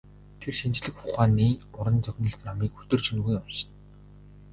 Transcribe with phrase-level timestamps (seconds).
[0.41, 1.47] Тэр шинжлэх ухааны
[1.77, 3.75] уран зөгнөлт номыг өдөр шөнөгүй уншина.